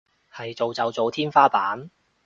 [0.33, 1.91] 係做就做天花板